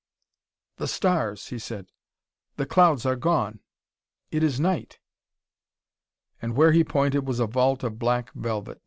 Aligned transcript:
"The 0.77 0.87
stars," 0.87 1.49
he 1.49 1.59
said. 1.59 1.91
"The 2.57 2.65
clouds 2.65 3.05
are 3.05 3.15
gone; 3.15 3.59
it 4.31 4.41
is 4.41 4.59
night!" 4.59 4.97
And 6.41 6.55
where 6.55 6.71
he 6.71 6.83
pointed 6.83 7.27
was 7.27 7.39
a 7.39 7.45
vault 7.45 7.83
of 7.83 7.99
black 7.99 8.31
velvet. 8.33 8.79